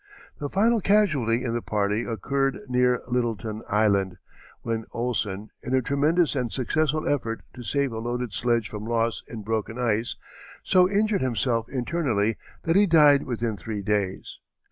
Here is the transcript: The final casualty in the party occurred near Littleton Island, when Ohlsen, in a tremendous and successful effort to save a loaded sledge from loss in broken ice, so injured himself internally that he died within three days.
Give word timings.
The 0.39 0.49
final 0.49 0.81
casualty 0.81 1.43
in 1.43 1.53
the 1.53 1.61
party 1.61 2.05
occurred 2.05 2.57
near 2.67 3.03
Littleton 3.07 3.61
Island, 3.69 4.17
when 4.63 4.85
Ohlsen, 4.95 5.49
in 5.61 5.75
a 5.75 5.81
tremendous 5.83 6.35
and 6.35 6.51
successful 6.51 7.07
effort 7.07 7.43
to 7.53 7.61
save 7.61 7.91
a 7.91 7.99
loaded 7.99 8.33
sledge 8.33 8.67
from 8.67 8.83
loss 8.85 9.21
in 9.27 9.43
broken 9.43 9.77
ice, 9.77 10.15
so 10.63 10.89
injured 10.89 11.21
himself 11.21 11.69
internally 11.69 12.35
that 12.63 12.75
he 12.75 12.87
died 12.87 13.25
within 13.25 13.57
three 13.57 13.83
days. 13.83 14.39